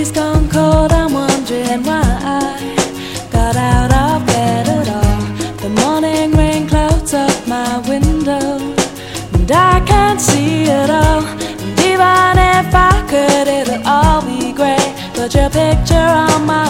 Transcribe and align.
He's 0.00 0.10
gone 0.10 0.48
cold, 0.48 0.92
I'm 0.92 1.12
wondering 1.12 1.82
why 1.82 2.00
I 2.00 3.28
got 3.30 3.54
out 3.54 3.92
of 3.92 4.26
bed 4.26 4.66
at 4.66 4.88
all. 4.88 5.22
The 5.58 5.68
morning 5.68 6.32
rain 6.32 6.66
clouds 6.66 7.12
up 7.12 7.46
my 7.46 7.80
window, 7.86 8.56
and 9.34 9.52
I 9.52 9.84
can't 9.84 10.18
see 10.18 10.62
it 10.62 10.88
all. 10.88 11.22
And 11.22 11.78
even 11.80 12.32
if 12.56 12.74
I 12.74 13.04
could, 13.10 13.46
it'll 13.46 13.86
all 13.86 14.22
be 14.24 14.54
grey. 14.54 14.80
Put 15.12 15.34
your 15.34 15.50
picture 15.50 16.08
on 16.24 16.46
my 16.46 16.69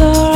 sorry 0.00 0.29